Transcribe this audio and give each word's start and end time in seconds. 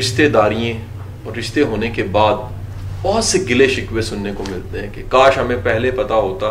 رشتے 0.00 0.28
داریاں 0.28 0.74
اور 1.24 1.36
رشتے 1.36 1.60
ہونے 1.60 1.90
کے 1.90 2.02
بعد 2.02 2.36
بہت 3.02 3.24
سے 3.24 3.38
گلے 3.48 3.68
شکوے 3.68 4.02
سننے 4.02 4.32
کو 4.36 4.44
ملتے 4.48 4.80
ہیں 4.80 4.88
کہ 4.92 5.02
کاش 5.08 5.38
ہمیں 5.38 5.56
پہلے 5.62 5.90
پتا 5.90 6.14
ہوتا 6.14 6.46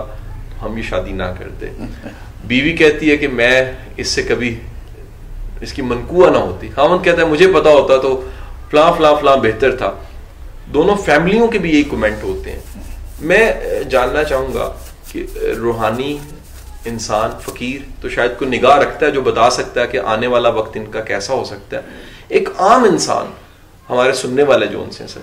ہم 0.61 0.77
یہ 0.77 0.83
شادی 0.83 1.11
نہ 1.11 1.23
کرتے۔ 1.39 1.69
بیوی 2.43 2.73
کہتی 2.73 3.11
ہے 3.11 3.17
کہ 3.17 3.27
میں 3.27 3.71
اس 3.97 4.07
سے 4.07 4.23
کبھی 4.23 4.59
اس 5.61 5.73
کی 5.73 5.81
منقوع 5.81 6.29
نہ 6.29 6.37
ہوتی۔ 6.37 6.69
خامن 6.75 7.03
کہتا 7.03 7.21
ہے 7.21 7.27
مجھے 7.27 7.47
پتا 7.47 7.69
ہوتا 7.69 7.97
تو 7.97 8.29
فلاں 8.71 8.93
فلاں 8.97 9.15
فلاں 9.15 9.37
بہتر 9.37 9.75
تھا۔ 9.75 9.91
دونوں 10.73 10.95
فیملیوں 10.95 11.47
کے 11.47 11.59
بھی 11.59 11.71
یہی 11.71 11.83
کومنٹ 11.83 12.23
ہوتے 12.23 12.51
ہیں۔ 12.51 12.59
میں 13.21 13.53
جاننا 13.89 14.23
چاہوں 14.23 14.53
گا 14.53 14.73
کہ 15.11 15.25
روحانی 15.57 16.17
انسان، 16.85 17.29
فقیر 17.41 17.81
تو 18.01 18.09
شاید 18.09 18.31
کوئی 18.39 18.59
نگاہ 18.59 18.77
رکھتا 18.77 19.05
ہے 19.05 19.11
جو 19.11 19.21
بتا 19.21 19.49
سکتا 19.49 19.81
ہے 19.81 19.87
کہ 19.87 19.99
آنے 20.05 20.27
والا 20.27 20.49
وقت 20.49 20.77
ان 20.77 20.85
کا 20.91 21.01
کیسا 21.01 21.33
ہو 21.33 21.43
سکتا 21.43 21.77
ہے۔ 21.77 21.81
ایک 22.29 22.49
عام 22.57 22.83
انسان، 22.83 23.25
ہمارے 23.89 24.13
سننے 24.13 24.43
والے 24.43 24.67
جو 24.67 24.83
ان 24.83 24.91
سے 24.91 25.07
سر، 25.07 25.19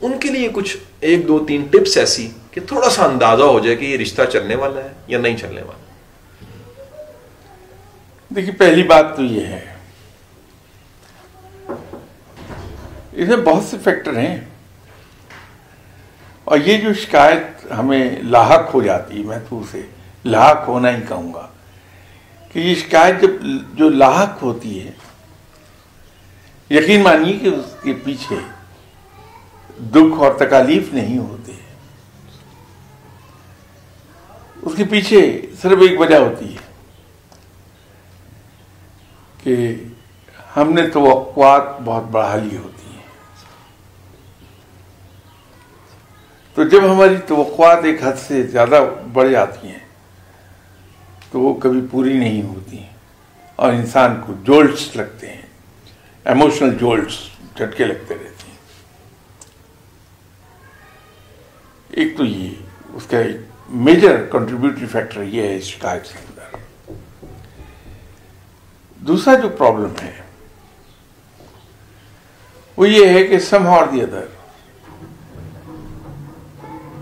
ان 0.00 0.18
کے 0.18 0.30
لیے 0.30 0.48
کچھ 0.52 0.76
ایک 1.00 1.28
دو 1.28 1.44
تین 1.48 1.66
ٹپس 1.70 1.96
ایسی 1.96 2.30
کہ 2.50 2.60
تھوڑا 2.60 2.90
سا 2.90 3.04
اندازہ 3.04 3.42
ہو 3.42 3.60
جائے 3.60 3.76
کہ 3.76 3.84
یہ 3.84 3.96
رشتہ 3.96 4.22
چلنے 4.32 4.54
والا 4.54 4.84
ہے 4.84 4.88
یا 5.06 5.18
نہیں 5.18 5.36
چلنے 5.36 5.62
والا۔ 5.62 5.84
دیکھیے، 8.34 8.52
پہلی 8.52 8.82
بات 8.82 9.16
تو 9.16 9.22
یہ 9.22 9.46
ہے، 9.46 9.74
اس 13.12 13.28
میں 13.28 13.36
بہت 13.36 13.62
سے 13.64 13.76
فیکٹر 13.84 14.16
ہیں۔ 14.16 14.40
اور 16.44 16.58
یہ 16.58 16.76
جو 16.76 16.92
شکایت 16.94 17.72
ہمیں 17.78 18.10
لاحق 18.22 18.74
ہو 18.74 18.82
جاتی 18.82 19.18
ہے 19.18 19.24
میں 19.24 19.38
تو 19.48 19.60
اسے 19.60 19.82
لاحق 20.24 20.68
ہونا 20.68 20.96
ہی 20.96 21.02
کہوں 21.08 21.34
گا 21.34 21.46
کہ 22.52 22.58
یہ 22.58 22.74
شکایت 22.74 23.20
جب 23.22 23.30
جو 23.74 23.88
لاحق 23.88 24.42
ہوتی 24.42 24.86
ہے 24.86 24.90
یقین 26.70 27.02
مانیے 27.02 27.38
کہ 27.38 27.48
اس 27.48 27.76
کے 27.82 27.92
پیچھے 28.04 28.36
دکھ 29.80 30.20
اور 30.20 30.34
تکالیف 30.34 30.92
نہیں 30.92 31.18
ہوتے 31.18 31.52
اس 34.62 34.72
کے 34.76 34.84
پیچھے 34.84 35.46
صرف 35.62 35.78
ایک 35.80 36.00
وجہ 36.00 36.16
ہوتی 36.16 36.54
ہے 36.54 36.68
کہ 39.42 39.74
ہم 40.56 40.72
نے 40.72 40.86
توقعات 40.88 41.62
بہت 41.84 42.04
بڑھا 42.04 42.34
لی 42.34 42.56
ہوتی 42.56 42.90
ہیں۔ 42.94 43.02
تو 46.54 46.64
جب 46.64 46.92
ہماری 46.92 47.16
توقعات 47.26 47.84
ایک 47.84 48.02
حد 48.02 48.18
سے 48.26 48.42
زیادہ 48.42 48.84
بڑھ 49.12 49.30
جاتی 49.30 49.68
ہیں، 49.68 49.84
تو 51.30 51.40
وہ 51.40 51.54
کبھی 51.54 51.80
پوری 51.90 52.12
نہیں 52.12 52.42
ہوتی 52.42 52.84
اور 53.56 53.72
انسان 53.72 54.20
کو 54.26 54.32
جولٹس 54.42 54.96
لگتے 54.96 55.28
ہیں۔ 55.28 55.49
ایموشنل 56.24 56.76
جولٹس 56.78 57.18
جھٹکے 57.56 57.84
لگتے 57.84 58.14
رہتے 58.14 58.48
ہیں۔ 58.48 58.56
ایک 61.90 62.16
تو 62.16 62.24
یہ، 62.24 62.50
اس 62.94 63.06
کا 63.06 63.18
ایک 63.18 63.36
میجر 63.86 64.24
کنٹریبیوٹری 64.32 64.86
فیکٹر 64.86 65.22
یہ 65.22 65.42
ہے 65.42 65.60
شکایت 65.60 66.02
کے 66.04 66.18
اندر 66.18 66.92
دوسرا 69.00 69.34
جو 69.34 69.48
پرابلم 69.48 69.92
ہے، 70.02 70.12
وہ 72.76 72.88
یہ 72.88 73.08
ہے 73.08 73.24
کہ 73.24 73.38
سم 73.38 73.66
اور 73.66 73.86
دی 73.86 74.02
ادر 74.02 74.26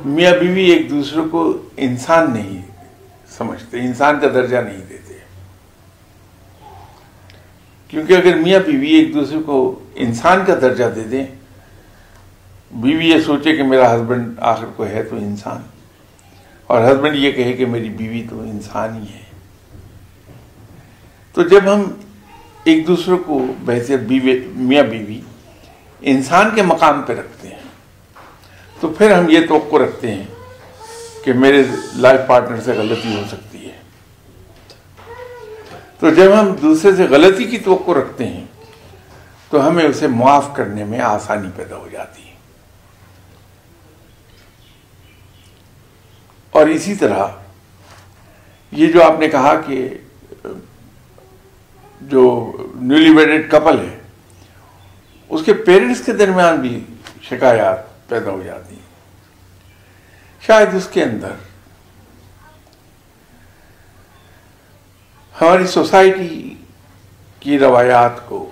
میاں 0.05 0.33
بیوی 0.33 0.65
ایک 0.65 0.91
دوسرے 0.91 1.23
کو 1.31 1.41
انسان 1.77 2.33
نہیں 2.33 2.63
سمجھتے، 3.37 3.81
انسان 3.81 4.21
کا 4.21 4.29
درجہ 4.35 4.57
نہیں 4.57 4.85
دیتے۔ 4.89 5.08
کیونکہ 7.89 8.13
اگر 8.13 8.37
میاں 8.37 8.61
بیوی 8.61 8.89
ایک 8.89 9.15
دوسرے 9.15 9.39
کو 9.47 9.79
انسان 9.95 10.45
کا 10.47 10.55
درجہ 10.55 10.85
دے 10.97 11.03
دیں، 11.03 11.27
بیوی 12.71 13.09
یہ 13.09 13.21
سوچے 13.21 13.57
کہ 13.57 13.63
میرا 13.63 13.95
ہسبینڈ 13.95 14.35
آخر 14.39 14.67
کو 14.77 14.87
ہے 14.87 15.03
تو 15.03 15.17
انسان۔ 15.17 15.63
اور 16.67 16.93
ہسبینڈ 16.93 17.17
یہ 17.17 17.33
کہے 17.33 17.53
کہ 17.53 17.67
میری 17.67 17.89
بیوی 17.89 18.27
تو 18.31 18.41
انسان 18.41 18.97
ہی 18.97 19.15
ہے۔ 19.15 19.23
تو 21.33 21.43
جب 21.43 21.75
ہم 21.75 21.83
ایک 22.65 22.87
دوسرے 22.87 23.17
کو 23.27 23.47
بحثیت 23.65 24.01
بیوی، 24.01 24.53
میاں 24.57 24.83
بیوی 24.83 25.21
انسان 26.01 26.51
کے 26.55 26.63
مقام 26.63 27.03
پہ 27.03 27.13
رکھتے 27.13 27.49
ہیں، 27.49 27.63
تو 28.81 28.89
پھر 28.89 29.11
ہم 29.11 29.31
یہ 29.31 29.39
توقع 29.49 29.77
رکھتے 29.77 30.15
ہیں 30.15 30.25
کہ 31.25 31.33
میرے 31.33 31.63
لائف 31.97 32.21
پارٹنر 32.27 32.61
سے 32.61 32.73
غلطی 32.73 33.17
ہو 33.17 33.23
سکتی 33.29 33.58
ہے۔ 33.58 33.58
تو 36.01 36.11
جب 36.11 36.41
ہم 36.41 36.53
دوسرے 36.53 36.97
سے 36.97 37.05
غلطی 37.05 37.45
کی 37.45 37.59
توقع 37.59 37.91
رکھتے 37.91 38.27
ہیں، 38.27 38.45
تو 39.51 39.69
ہمیں 39.69 39.85
اسے 39.85 40.07
معاف 40.07 40.49
کرنے 40.55 40.85
میں 40.85 41.01
آسانی 41.01 41.49
پیدا 41.57 41.77
ہو 41.77 41.89
جاتی 41.93 42.23
ہے۔ 42.23 42.35
اور 46.51 46.67
اسی 46.67 46.95
طرح 46.95 47.27
یہ 48.73 48.93
جو 48.93 49.05
آپ 49.05 49.19
نے 49.19 49.29
کہا 49.29 49.61
کہ 49.67 49.89
جو 52.01 52.53
نیولی 52.75 53.15
ویڈڈ 53.15 53.51
کپل 53.51 53.79
ہے، 53.79 53.99
اس 55.29 55.41
کے 55.47 55.55
پیرنٹس 55.55 56.05
کے 56.07 56.13
درمیان 56.13 56.57
بھی 56.57 56.85
شکایات 57.23 58.09
پیدا 58.09 58.31
ہو 58.31 58.43
جاتی 58.45 58.75
ہیں۔ 58.75 58.83
شاید 60.41 60.75
اس 60.75 60.89
کے 60.93 61.03
اندر 61.03 61.33
ہماری 65.41 65.67
سوسائٹی 65.67 66.55
کی 67.41 67.59
روایات 67.59 68.29
کو، 68.29 68.51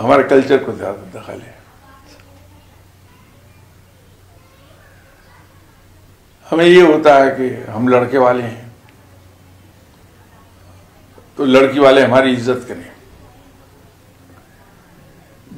ہمارے 0.00 0.22
کلچر 0.22 0.62
کو 0.62 0.72
زیادہ 0.72 1.18
دخل 1.18 1.42
ہے۔ 1.42 1.52
ہمیں 6.52 6.64
یہ 6.64 6.82
ہوتا 6.82 7.26
ہے 7.26 7.30
کہ 7.36 7.70
ہم 7.70 7.88
لڑکے 7.88 8.18
والے 8.18 8.42
ہیں۔ 8.42 8.68
تو 11.36 11.44
لڑکی 11.44 11.78
والے 11.78 12.04
ہماری 12.04 12.36
عزت 12.36 12.68
کریں۔ 12.68 12.94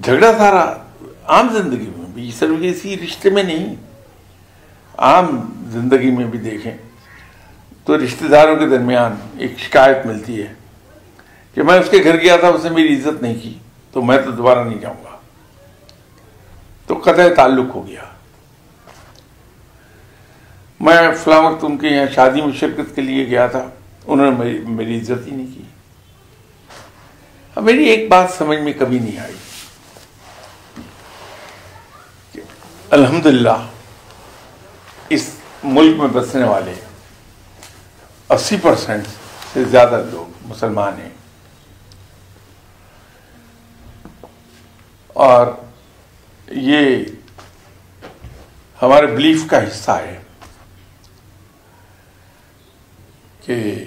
جھگڑا 0.02 0.32
سارا 0.38 0.76
عام 1.24 1.48
زندگی 1.52 1.90
میں 1.96 2.06
بھی، 2.06 2.32
صرف 2.38 2.58
اسی 2.60 2.96
رشتے 2.96 3.30
میں 3.30 3.42
نہیں، 3.42 3.76
عام 4.98 5.52
زندگی 5.70 6.10
میں 6.10 6.24
بھی 6.24 6.38
دیکھیں۔ 6.38 6.76
تو 7.88 8.04
رشتہ 8.04 8.24
داروں 8.24 8.56
کے 8.56 8.66
درمیان 8.66 9.14
ایک 9.38 9.58
شکایت 9.58 10.06
ملتی 10.06 10.42
ہے 10.42 10.54
کہ 11.54 11.62
میں 11.62 11.74
اس 11.74 11.86
کے 11.90 12.04
گھر 12.04 12.20
گیا 12.20 12.36
تھا، 12.36 12.48
اس 12.48 12.64
نے 12.64 12.70
میری 12.70 12.94
عزت 12.94 13.22
نہیں 13.22 13.34
کی، 13.42 13.58
تو 13.92 14.02
میں 14.02 14.18
تو 14.18 14.30
دوبارہ 14.30 14.64
نہیں 14.64 14.78
جاؤں 14.78 15.04
گا۔ 15.04 15.18
تو 16.86 17.00
قطع 17.04 17.34
تعلق 17.36 17.74
ہو 17.74 17.86
گیا۔ 17.86 18.02
میں 20.80 20.96
فلاں 21.24 21.42
وقت 21.42 21.64
ان 21.64 21.78
کے 21.78 21.88
یہاں 21.88 22.14
شادی 22.14 22.40
میں 22.42 22.52
شرکت 22.52 22.96
کے 22.96 23.02
لیے 23.02 23.26
گیا 23.26 23.46
تھا، 23.46 23.70
انہوں 24.06 24.44
نے 24.44 24.58
میری 24.68 24.98
عزت 24.98 25.26
ہی 25.26 25.32
نہیں 25.32 25.54
کی۔ 25.54 25.62
میری 27.56 27.84
ایک 27.84 28.08
بات 28.08 28.30
سمجھ 28.38 28.58
میں 28.58 28.72
کبھی 28.78 28.98
نہیں 28.98 29.18
آئی۔ 29.18 29.34
الحمدللہ، 32.90 33.66
اس 35.08 35.30
ملک 35.64 36.00
میں 36.00 36.08
بسنے 36.08 36.44
والے 36.44 36.74
اسی 38.30 38.56
پرسینٹ 38.62 39.06
سے 39.52 39.64
زیادہ 39.64 40.02
لوگ 40.12 40.38
مسلمان 40.42 41.00
ہیں۔ 41.00 41.08
اور 45.06 45.46
یہ 46.48 47.04
ہمارے 48.82 49.06
بلیف 49.06 49.46
کا 49.50 49.58
حصہ 49.62 49.90
ہے 49.90 50.18
کہ 53.40 53.84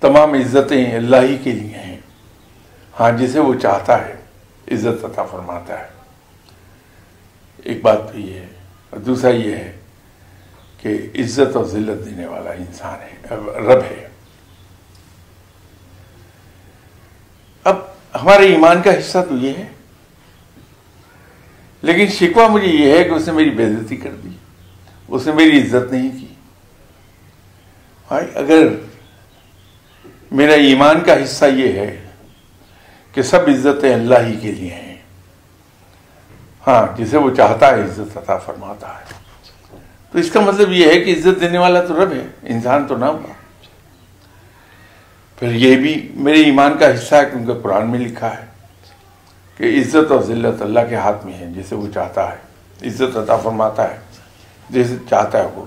تمام 0.00 0.32
عزتیں 0.32 0.96
اللہ 0.96 1.16
ہی 1.16 1.38
کے 1.38 1.52
لیے 1.52 1.78
ہیں۔ 1.78 2.00
ہاں 3.00 3.10
جسے 3.10 3.40
وہ 3.40 3.54
چاہتا 3.54 4.04
ہے، 4.04 4.14
عزت 4.72 5.04
عطا 5.04 5.24
فرماتا 5.24 5.80
ہے۔ 5.80 5.88
ایک 7.56 7.82
بات 7.82 8.12
تو 8.12 8.18
یہ 8.18 8.34
ہے 8.34 8.46
اور 8.90 9.00
دوسرا 9.00 9.30
یہ 9.30 9.56
ہے 9.56 9.76
کہ 10.84 10.98
عزت 11.14 11.56
اور 11.56 11.64
ذلت 11.64 12.04
دینے 12.04 12.26
والا 12.26 12.52
انسان 12.52 13.02
ہے 13.02 13.34
رب 13.60 13.82
ہے۔ 13.90 14.08
اب 17.64 17.76
ہمارے 18.22 18.46
ایمان 18.46 18.82
کا 18.82 18.98
حصہ 18.98 19.18
تو 19.28 19.36
یہ 19.36 19.52
ہے۔ 19.58 19.66
لیکن 21.82 22.06
شکوہ 22.06 22.48
مجھے 22.48 22.66
یہ 22.66 22.98
ہے 22.98 23.04
کہ 23.04 23.10
اس 23.10 23.26
نے 23.26 23.32
میری 23.32 23.50
بےزتی 23.50 23.96
کر 23.96 24.10
دی، 24.24 24.28
اس 25.08 25.26
نے 25.26 25.32
میری 25.32 25.62
عزت 25.62 25.92
نہیں 25.92 26.10
کی۔ 26.10 26.26
اگر 28.34 28.66
میرا 30.30 30.52
ایمان 30.52 31.00
کا 31.00 31.24
حصہ 31.24 31.44
یہ 31.44 31.72
ہے 31.72 32.08
کہ 33.12 33.22
سب 33.22 33.40
عزتیں 33.48 33.94
اللہ 33.94 34.18
ہی 34.26 34.38
کے 34.40 34.52
لیے 34.52 34.74
ہیں 34.74 35.02
ہاں 36.66 36.96
جسے 36.96 37.16
وہ 37.16 37.34
چاہتا 37.34 37.76
ہے، 37.76 37.82
عزت 37.82 38.16
عطا 38.16 38.38
فرماتا 38.38 38.98
ہے۔ 38.98 39.23
تو 40.14 40.20
اس 40.20 40.30
کا 40.30 40.40
مطلب 40.40 40.72
یہ 40.72 40.86
ہے 40.86 41.00
کہ 41.00 41.14
عزت 41.18 41.40
دینے 41.40 41.58
والا 41.58 41.84
تو 41.84 42.04
رب 42.04 42.12
ہے، 42.12 42.26
انسان 42.42 42.86
تو 42.86 42.96
نہ 42.96 43.04
ہوا۔ 43.04 43.32
پھر 45.38 45.52
یہ 45.52 45.76
بھی 45.76 46.12
میرے 46.14 46.42
ایمان 46.42 46.78
کا 46.78 46.94
حصہ 46.94 47.14
ہے، 47.14 47.30
کیونکہ 47.30 47.52
قرآن 47.62 47.90
میں 47.90 47.98
لکھا 47.98 48.38
ہے 48.38 48.46
کہ 49.56 49.80
عزت 49.80 50.12
اور 50.12 50.22
ذلت 50.22 50.62
اللہ 50.62 50.80
کے 50.88 50.96
ہاتھ 50.96 51.26
میں 51.26 51.32
ہے 51.32 51.46
جسے 51.46 51.74
وہ 51.74 51.86
چاہتا 51.94 52.32
ہے۔ 52.32 52.36
عزت 52.88 53.16
عطا 53.16 53.36
فرماتا 53.36 53.90
ہے 53.90 53.98
جسے 54.70 54.96
چاہتا 55.10 55.38
ہے 55.38 55.48
وہ۔ 55.54 55.64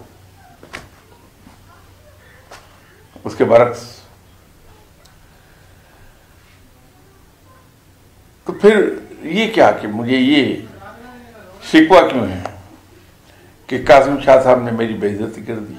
اس 3.23 3.35
کے 3.35 3.45
برعکس۔ 3.45 3.79
تو 8.45 8.53
پھر 8.53 8.93
یہ 9.21 9.51
کیا 9.51 9.71
کہ 9.71 9.87
مجھے 9.87 10.17
یہ 10.17 10.55
شکوا 11.63 12.07
کیوں 12.07 12.27
ہے؟ 12.27 12.46
کہ 13.67 13.83
قاسم 13.87 14.15
شاہ 14.25 14.43
صاحب 14.43 14.63
نے 14.63 14.71
میری 14.71 14.93
بے 14.93 15.07
عزتی 15.07 15.41
کر 15.41 15.59
دی، 15.59 15.73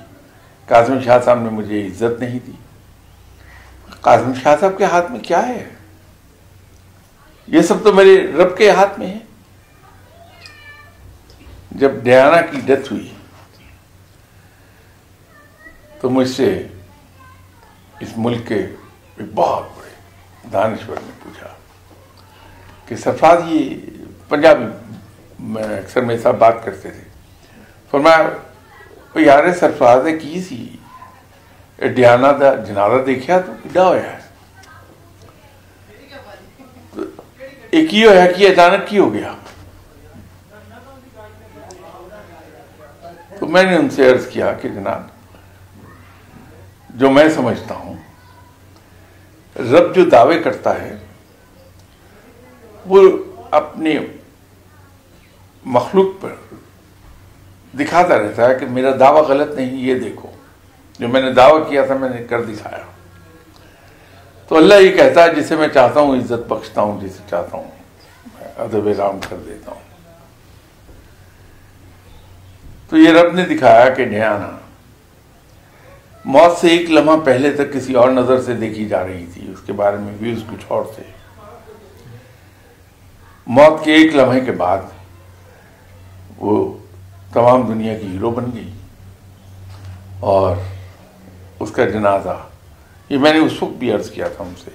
قاسم 0.66 1.00
شاہ 1.04 1.18
صاحب 1.24 1.42
نے 1.42 1.50
مجھے 1.50 1.86
عزت 1.86 2.20
نہیں 2.20 2.38
دی۔ 2.46 2.52
قاسم 4.00 4.32
شاہ 4.42 4.56
صاحب 4.60 4.78
کے 4.78 4.84
ہاتھ 4.84 5.10
میں 5.12 5.20
کیا 5.20 5.48
ہے؟ 5.48 5.68
یہ 7.46 7.62
سب 7.62 7.74
تو 7.84 7.92
میرے 7.92 8.32
رب 8.32 8.56
کے 8.56 8.70
ہاتھ 8.70 8.98
میں 8.98 9.06
ہے۔ 9.06 9.18
جب 11.70 11.90
ڈیانا 12.02 12.40
کی 12.40 12.60
ڈیتھ 12.60 12.92
ہوئی، 12.92 13.14
تو 16.00 16.10
مجھ 16.10 16.28
سے 16.28 16.66
اس 18.00 18.08
ملک 18.16 18.48
کے 18.48 18.54
ایک 18.54 19.34
بہت 19.34 19.78
بڑے 19.78 19.94
دانشور 20.52 20.96
نے 21.02 21.12
پوچھا 21.24 21.48
کہ 22.86 22.96
سرفراز، 22.96 23.42
یہ 23.46 23.80
پنجابی 24.28 24.64
میں 25.38 25.62
اکثر 25.62 26.02
میرے 26.02 26.18
ساتھ 26.18 26.36
بات 26.36 26.64
کرتے 26.64 26.90
تھے۔ 26.90 27.07
فرمایا 27.90 28.28
یار 29.20 29.52
سرفراز 29.60 30.06
ہے 30.06 30.16
کی 30.18 30.40
سی؟ 30.42 30.64
ڈیانا 31.94 32.30
دا 32.40 32.54
جنازہ 32.66 33.02
دیکھا 33.04 33.38
تو 33.40 33.52
کڈا 33.62 33.86
ہوا 33.86 33.96
ہے؟ 33.96 34.18
ایک 37.70 37.94
ہی 37.94 38.04
ہوا 38.06 38.26
کہ 38.36 38.48
اچانک 38.48 38.88
کی 38.88 38.98
ہو 38.98 39.12
گیا؟ 39.12 39.32
تو 43.38 43.46
میں 43.46 43.62
نے 43.62 43.76
ان 43.76 43.90
سے 43.90 44.10
عرض 44.10 44.26
کیا 44.28 44.52
کہ 44.52 44.68
جناب، 44.68 45.02
جو 46.90 47.10
میں 47.10 47.28
سمجھتا 47.28 47.74
ہوں، 47.74 47.96
رب 49.56 49.94
جو 49.94 50.04
دعوے 50.10 50.38
کرتا 50.42 50.80
ہے، 50.82 50.96
وہ 52.86 53.08
اپنے 53.50 53.98
مخلوق 55.64 56.20
پر 56.20 56.34
دکھاتا 57.74 58.18
رہتا 58.18 58.50
ہے 58.50 58.54
کہ 58.54 58.66
میرا 58.66 58.90
دعویٰ 59.00 59.22
غلط 59.22 59.54
نہیں، 59.54 59.76
یہ 59.76 59.94
دیکھو۔ 59.94 60.30
جو 60.98 61.08
میں 61.08 61.22
نے 61.22 61.32
دعویٰ 61.32 61.68
کیا 61.68 61.86
تھا، 61.86 61.94
میں 61.94 62.08
نے 62.08 62.24
کر 62.24 62.42
دکھایا۔ 62.42 62.84
تو 64.48 64.56
اللہ 64.56 64.74
یہ 64.74 64.96
کہتا 64.96 65.24
ہے، 65.24 65.34
جسے 65.34 65.56
میں 65.56 65.68
چاہتا 65.68 66.00
ہوں، 66.00 66.16
عزت 66.16 66.52
بخشتا 66.52 66.80
ہوں، 66.80 67.00
جسے 67.00 67.18
چاہتا 67.30 67.58
ہوں 67.58 67.70
ادب 68.56 68.88
رام 68.88 69.18
کر 69.28 69.36
دیتا 69.46 69.72
ہوں۔ 69.72 69.80
تو 72.88 72.98
یہ 72.98 73.10
رب 73.10 73.34
نے 73.34 73.44
دکھایا 73.44 73.88
کہ 73.88 74.04
نیانا 74.04 74.50
موت 76.24 76.60
سے 76.60 76.68
ایک 76.68 76.90
لمحہ 76.90 77.16
پہلے 77.16 77.50
تک 77.50 77.72
کسی 77.72 77.94
اور 77.94 78.08
نظر 78.08 78.42
سے 78.42 78.54
دیکھی 78.54 78.84
جا 78.84 79.06
رہی 79.06 79.26
تھی۔ 79.34 79.52
اس 79.52 79.60
کے 79.66 79.72
بارے 79.72 79.96
میں 79.96 80.14
ویوز 80.20 80.42
کچھ 80.50 80.64
اور 80.68 80.82
تھے۔ 80.94 81.02
موت 83.46 83.84
کے 83.84 83.92
ایک 83.92 84.16
لمحے 84.16 84.40
کے 84.40 84.52
بعد 84.52 84.78
وہ 86.36 86.77
تمام 87.32 87.62
دنیا 87.62 87.98
کی 87.98 88.06
ہیرو 88.06 88.30
بن 88.30 88.44
گئی 88.54 88.70
اور 90.20 90.56
اس 91.60 91.70
کا 91.70 91.84
جنازہ، 91.84 92.46
یہ 93.08 93.18
میں 93.18 93.32
نے 93.32 93.38
اس 93.38 93.62
وقت 93.62 93.72
بھی 93.72 93.92
عرض 93.92 94.10
کیا 94.10 94.28
تھا 94.28 94.44
ان 94.44 94.54
سے 94.64 94.70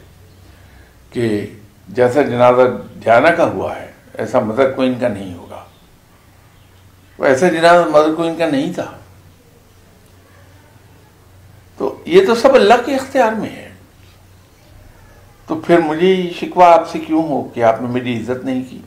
کہ 1.09 1.47
جیسا 1.87 2.21
جنازہ 2.21 2.61
جانا 3.03 3.31
کا 3.31 3.43
ہوا 3.43 3.75
ہے، 3.75 3.91
ایسا 4.13 4.39
مدر 4.39 4.71
کو 4.71 4.81
ان 4.81 4.93
کا 4.99 5.07
نہیں 5.07 5.33
ہوگا۔ 5.33 5.65
ایسا 7.19 7.47
جنازہ 7.47 7.87
مدر 7.87 8.13
کو 8.15 8.23
ان 8.23 8.35
کا 8.37 8.47
نہیں 8.47 8.73
تھا۔ 8.73 8.97
تو 11.77 12.03
یہ 12.05 12.25
تو 12.25 12.35
سب 12.35 12.55
اللہ 12.55 12.73
کے 12.85 12.95
اختیار 12.95 13.31
میں 13.31 13.49
ہے۔ 13.49 13.69
تو 15.47 15.55
پھر 15.55 15.79
مجھے 15.79 16.31
شکوا 16.39 16.73
آپ 16.73 16.89
سے 16.89 16.99
کیوں 16.99 17.23
ہو 17.23 17.43
کہ 17.53 17.63
آپ 17.63 17.81
نے 17.81 17.87
میری 17.87 18.21
عزت 18.21 18.45
نہیں 18.45 18.63
کی؟ 18.69 18.81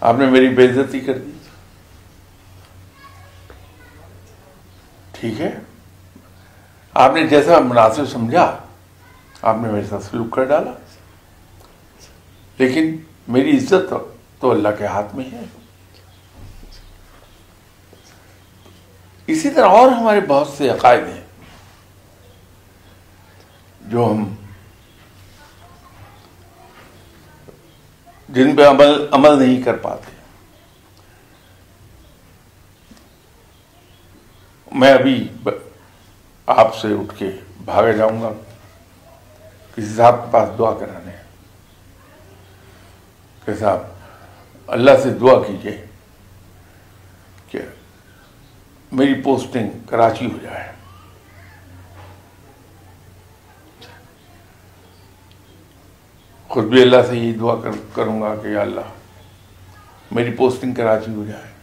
آپ 0.00 0.14
نے 0.18 0.26
میری 0.26 0.48
بے 0.48 0.66
عزتی 0.66 1.00
کر 1.00 1.18
دی۔ 1.18 1.30
ٹھیک 5.24 5.40
ہے؟ 5.40 5.58
آپ 6.94 7.14
نے 7.14 7.26
جیسا 7.26 7.58
مناسب 7.58 8.06
سمجھا، 8.06 8.58
آپ 9.42 9.56
نے 9.62 9.68
میرے 9.68 9.86
ساتھ 9.86 10.04
سلوک 10.04 10.30
کر 10.30 10.44
ڈالا۔ 10.44 10.70
لیکن 12.58 12.96
میری 13.28 13.56
عزت 13.56 13.94
تو 14.40 14.50
اللہ 14.50 14.68
کے 14.78 14.86
ہاتھ 14.86 15.16
میں 15.16 15.24
ہے۔ 15.32 15.40
اسی 19.26 19.50
طرح 19.50 19.66
اور 19.66 19.92
ہمارے 19.92 20.20
بہت 20.20 20.48
سے 20.48 20.68
عقائد 20.68 21.04
ہیں 21.06 21.22
جو 23.80 24.06
ہم 24.06 24.34
جن 28.28 28.56
پہ 28.56 28.66
عمل 28.66 29.06
عمل 29.10 29.38
نہیں 29.38 29.62
کر 29.62 29.76
پاتے۔ 29.76 30.13
میں 34.74 34.92
ابھی 34.92 35.28
آپ 36.46 36.76
سے 36.76 36.88
اٹھ 36.88 37.18
کے 37.18 37.30
بھاگے 37.64 37.92
جاؤں 37.92 38.22
گا۔ 38.22 38.32
کسی 39.74 39.94
صاحب 39.96 40.24
کے 40.24 40.30
پاس 40.30 40.48
دعا 40.58 40.74
کرانے 40.74 41.12
کہ 43.44 43.52
صاحب، 43.60 43.78
اللہ 44.66 44.90
سے 45.02 45.10
دعا 45.10 45.42
کیجیے 45.46 45.84
کہ 47.48 47.58
میری 48.92 49.14
پوسٹنگ 49.22 49.70
کراچی 49.86 50.26
ہو 50.26 50.38
جائے۔ 50.42 50.72
خود 56.48 56.64
بھی 56.64 56.82
اللہ 56.82 57.02
سے 57.08 57.16
یہ 57.16 57.32
دعا 57.32 57.54
کروں 57.94 58.22
گا 58.22 58.34
کہ 58.42 58.48
یا 58.48 58.60
اللہ، 58.60 58.92
میری 60.10 60.32
پوسٹنگ 60.32 60.74
کراچی 60.74 61.14
ہو 61.14 61.24
جائے۔ 61.24 61.53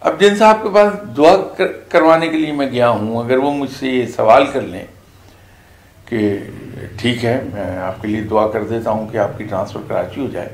اب 0.00 0.20
جن 0.20 0.36
صاحب 0.36 0.62
کے 0.62 0.68
پاس 0.74 1.16
دعا 1.16 1.64
کروانے 1.88 2.28
کے 2.28 2.36
لیے 2.36 2.52
میں 2.52 2.70
گیا 2.70 2.88
ہوں، 2.88 3.24
اگر 3.24 3.36
وہ 3.36 3.54
مجھ 3.54 3.70
سے 3.78 3.88
یہ 3.88 4.06
سوال 4.06 4.46
کر 4.46 4.60
لیں 4.60 4.86
کہ 6.04 6.38
ٹھیک 6.96 7.24
ہے، 7.24 7.40
میں 7.54 7.78
آپ 7.78 8.02
کے 8.02 8.08
لیے 8.08 8.20
دعا 8.20 8.48
کر 8.48 8.64
دیتا 8.64 8.90
ہوں 8.90 9.08
کہ 9.08 9.16
آپ 9.16 9.38
کی 9.38 9.44
ٹرانسفر 9.44 9.80
کراچی 9.88 10.20
ہو 10.20 10.26
جائے۔ 10.32 10.48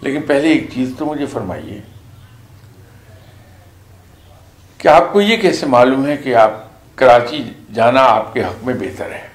لیکن 0.00 0.22
پہلے 0.22 0.48
ایک 0.48 0.66
چیز 0.74 0.92
تو 0.98 1.06
مجھے 1.06 1.26
فرمائیے۔ 1.26 1.80
کہ 4.78 4.88
آپ 4.88 5.12
کو 5.12 5.20
یہ 5.20 5.36
کیسے 5.36 5.66
معلوم 5.66 6.06
ہے 6.06 6.16
کہ 6.16 6.34
آپ 6.34 6.50
کراچی 6.94 7.44
جانا 7.74 8.02
آپ 8.02 8.34
کے 8.34 8.40
حق 8.40 8.64
میں 8.64 8.74
بہتر 8.74 9.12
ہے؟ 9.12 9.28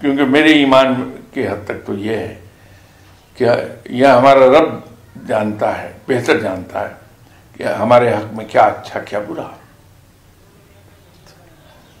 کیونکہ 0.00 0.24
میرے 0.24 0.52
ایمان 0.52 1.16
کے 1.32 1.48
حد 1.48 1.64
تک 1.64 1.86
تو 1.86 1.94
یہ 1.94 2.16
ہے 2.16 2.38
کہ 3.34 3.46
یہ 3.84 4.06
ہمارا 4.06 4.40
رب 4.40 4.89
جانتا 5.26 5.82
ہے، 5.82 5.92
بہتر 6.08 6.40
جانتا 6.40 6.88
ہے 6.88 6.94
کہ 7.56 7.62
ہمارے 7.62 8.14
حق 8.14 8.32
میں 8.32 8.44
کیا 8.44 8.62
اچھا 8.62 9.00
کیا 9.00 9.18
برا۔ 9.18 9.48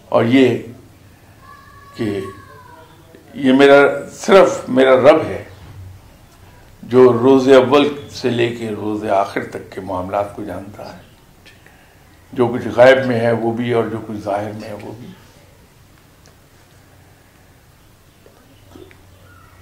اور 0.08 0.24
یہ 0.24 0.58
کہ 1.94 2.20
یہ 3.34 3.52
میرا، 3.52 3.82
صرف 4.12 4.68
میرا 4.68 4.94
رب 4.94 5.26
ہے 5.26 5.44
جو 6.82 7.12
روز 7.12 7.48
اول 7.48 8.06
سے 8.10 8.30
لے 8.30 8.48
کے 8.48 8.70
روز 8.70 9.04
آخر 9.04 9.44
تک 9.44 9.72
کے 9.72 9.80
معاملات 9.80 10.36
کو 10.36 10.44
جانتا 10.44 10.96
ہے۔ 10.96 11.00
جو 12.32 12.48
کچھ 12.48 12.68
غائب 12.68 13.06
میں 13.06 13.20
ہے 13.20 13.32
وہ 13.32 13.52
بھی 13.52 13.72
اور 13.72 13.84
جو 13.84 13.98
کچھ 14.06 14.16
ظاہر 14.16 14.52
میں 14.52 14.68
ہے 14.68 14.74
وہ 14.74 14.92
بھی۔ 14.98 15.06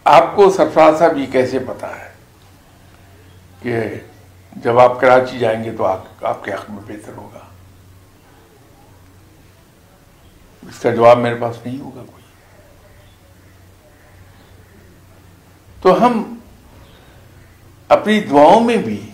آپ 0.05 0.37
کو 0.37 0.51
سرفراز 0.51 0.99
صاحب 0.99 1.19
یہ 1.19 1.27
کیسے 1.33 1.59
پتا 1.59 2.01
ہے؟ 2.01 2.08
کہ 3.63 3.81
جب 4.57 4.79
آپ 4.79 5.01
کراچی 5.01 5.39
جائیں 5.39 5.65
گے 5.65 5.73
تو 5.73 5.87
آپ 6.21 6.45
کے 6.45 6.53
حق 6.53 6.71
میں 6.71 6.83
بہتر 6.87 7.13
ہوگا۔ 7.17 7.39
اس 10.69 10.79
کا 10.79 10.95
جواب 10.95 11.19
میرے 11.19 11.35
پاس 11.35 11.57
نہیں 11.65 11.81
ہوگا 11.81 12.03
کوئی۔ 12.07 12.23
تو 15.83 16.07
ہم 16.07 16.39
اپنی 17.89 18.21
دعاؤں 18.21 18.61
میں 18.61 18.77
بھی 18.77 19.11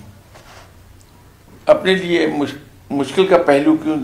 اپنے 1.66 1.94
لیے 1.94 2.26
مشکل 2.90 3.26
کا 3.26 3.38
پہلو 3.38 3.76
کیوں 3.76 3.96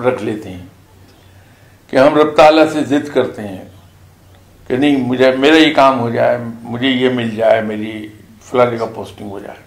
رکھ 0.00 0.22
لیتے 0.22 0.50
ہیں؟ 0.50 0.66
کہ 1.86 1.96
ہم 1.96 2.18
رب 2.18 2.36
تعالیٰ 2.36 2.72
سے 2.72 2.84
ضد 2.84 3.14
کرتے 3.14 3.48
ہیں 3.48 3.64
کہ 4.66 4.76
نہیں، 4.76 4.96
مجھے 4.96 5.36
میرا 5.36 5.56
یہ 5.56 5.74
کام 5.74 6.00
ہو 6.00 6.10
جائے، 6.10 6.38
مجھے 6.62 6.88
یہ 6.88 7.08
مل 7.08 7.36
جائے، 7.36 7.60
میری 7.60 8.08
فلاں 8.50 8.66
جگہ 8.66 8.86
پوسٹنگ 8.94 9.30
ہو 9.30 9.38
جائے۔ 9.38 9.58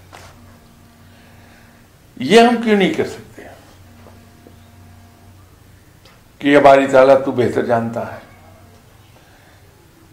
یہ 2.16 2.42
ہم 2.42 2.62
کیوں 2.64 2.78
نہیں 2.78 2.94
کر 2.94 3.06
سکتے؟ 3.06 3.42
کہ 6.38 6.48
یہ 6.48 6.60
باری 6.60 6.88
تعالیٰ 6.88 7.16
تو 7.26 7.32
بہتر 7.32 7.66
جانتا 7.66 8.14
ہے 8.14 8.20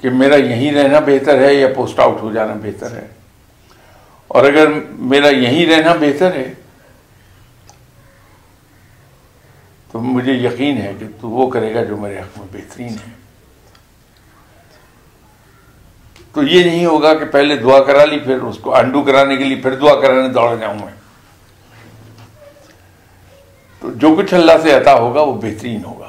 کہ 0.00 0.10
میرا 0.10 0.36
یہیں 0.36 0.72
رہنا 0.72 0.98
بہتر 0.98 1.38
ہے 1.38 1.54
یا 1.54 1.68
پوسٹ 1.76 2.00
آؤٹ 2.00 2.22
ہو 2.22 2.32
جانا 2.32 2.52
بہتر 2.52 2.90
ہے۔ 2.90 3.06
اور 4.28 4.44
اگر 4.44 4.66
میرا 4.88 5.28
یہیں 5.28 5.66
رہنا 5.66 5.92
بہتر 5.92 6.34
ہے، 6.34 6.52
تو 9.92 10.00
مجھے 10.00 10.32
یقین 10.32 10.78
ہے 10.78 10.92
کہ 10.98 11.06
تو 11.20 11.30
وہ 11.30 11.50
کرے 11.50 11.74
گا 11.74 11.84
جو 11.84 11.96
میرے 11.96 12.18
حق 12.18 12.38
میں 12.38 12.46
بہترین 12.52 12.92
ہے۔ 12.92 13.25
تو 16.36 16.42
یہ 16.42 16.64
نہیں 16.64 16.86
ہوگا 16.86 17.14
کہ 17.14 17.24
پہلے 17.24 17.56
دعا 17.56 17.80
کرا 17.80 18.04
لی، 18.04 18.18
پھر 18.18 18.36
اس 18.36 18.58
کو 18.58 18.76
انڈو 18.76 19.02
کرانے 19.02 19.36
کے 19.36 19.44
لیے 19.44 19.56
پھر 19.56 19.74
دعا 19.74 20.00
کرانے 20.00 20.28
دوڑ 20.28 20.56
جاؤں 20.56 20.74
میں۔ 20.74 20.92
تو 23.80 23.90
جو 23.90 24.14
کچھ 24.18 24.34
اللہ 24.34 24.52
سے 24.62 24.72
عطا 24.72 24.94
ہوگا 24.94 25.20
وہ 25.20 25.32
بہترین 25.32 25.84
ہوگا۔ 25.84 26.05